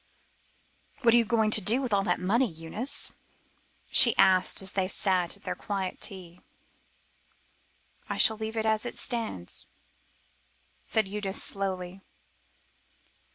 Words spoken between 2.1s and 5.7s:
money, Eunice?" she asked as they sat at their